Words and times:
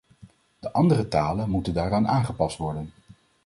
De 0.59 0.71
andere 0.73 1.07
talen 1.07 1.49
moeten 1.49 1.73
daaraan 1.73 2.07
aangepast 2.07 2.57
worden. 2.57 2.91